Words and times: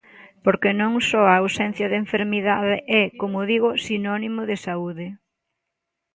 Porque 0.45 0.69
non 0.81 0.93
só 1.09 1.21
a 1.27 1.37
ausencia 1.41 1.87
de 1.89 1.97
enfermidade 2.03 2.75
é, 3.01 3.03
como 3.19 3.47
digo, 3.51 3.69
sinónimo 3.85 4.41
de 4.49 4.57
saúde. 4.65 5.07